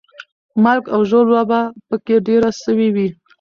[0.63, 3.07] مرګ او ژوبله به پکې ډېره سوې وي.